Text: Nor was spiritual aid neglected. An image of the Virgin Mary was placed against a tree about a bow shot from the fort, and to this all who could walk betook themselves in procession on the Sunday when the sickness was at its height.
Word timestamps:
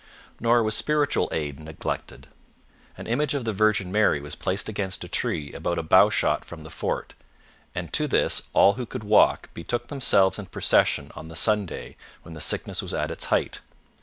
Nor 0.39 0.63
was 0.63 0.75
spiritual 0.75 1.29
aid 1.31 1.59
neglected. 1.59 2.25
An 2.97 3.05
image 3.05 3.35
of 3.35 3.45
the 3.45 3.53
Virgin 3.53 3.91
Mary 3.91 4.19
was 4.19 4.33
placed 4.33 4.67
against 4.67 5.03
a 5.03 5.07
tree 5.07 5.53
about 5.53 5.77
a 5.77 5.83
bow 5.83 6.09
shot 6.09 6.43
from 6.43 6.61
the 6.63 6.71
fort, 6.71 7.13
and 7.75 7.93
to 7.93 8.07
this 8.07 8.41
all 8.53 8.73
who 8.73 8.87
could 8.87 9.03
walk 9.03 9.51
betook 9.53 9.89
themselves 9.89 10.39
in 10.39 10.47
procession 10.47 11.11
on 11.15 11.27
the 11.27 11.35
Sunday 11.35 11.97
when 12.23 12.33
the 12.33 12.41
sickness 12.41 12.81
was 12.81 12.95
at 12.95 13.11
its 13.11 13.25
height. 13.25 13.59